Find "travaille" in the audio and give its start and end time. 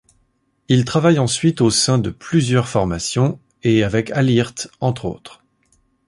0.83-1.19